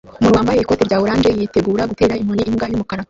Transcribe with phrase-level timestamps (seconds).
[0.19, 2.99] Umuntu wambaye ikoti rya orange yitegura gutera inkoni imbwa yumukara